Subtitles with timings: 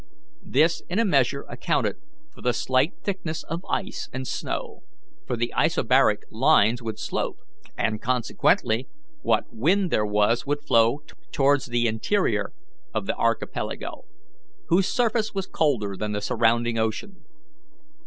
[0.41, 1.97] This in a measure accounted
[2.33, 4.81] for the slight thickness of ice and snow,
[5.27, 7.37] for the isobaric lines would slope,
[7.77, 8.87] and consequently
[9.21, 12.51] what wind there was would flow towards the interior
[12.95, 14.05] of the archipelago,
[14.69, 17.23] whose surface was colder than the surrounding ocean.